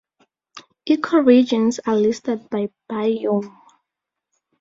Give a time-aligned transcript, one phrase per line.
[0.89, 3.55] Ecoregions are listed by biome.